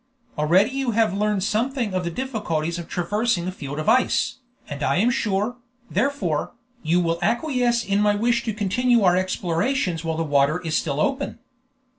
Already 0.35 0.71
you 0.71 0.91
have 0.97 1.13
learned 1.13 1.43
something 1.43 1.93
of 1.93 2.03
the 2.03 2.09
difficulties 2.09 2.79
of 2.79 2.89
traversing 2.89 3.47
a 3.47 3.51
field 3.51 3.77
of 3.77 3.87
ice, 3.87 4.39
and 4.67 4.81
I 4.81 4.95
am 4.95 5.11
sure, 5.11 5.57
therefore, 5.91 6.53
you 6.81 6.99
will 6.99 7.19
acquiesce 7.21 7.85
in 7.85 8.01
my 8.01 8.15
wish 8.15 8.43
to 8.45 8.53
continue 8.55 9.03
our 9.03 9.15
explorations 9.15 10.03
while 10.03 10.17
the 10.17 10.23
water 10.23 10.59
is 10.61 10.75
still 10.75 10.99
open." 10.99 11.37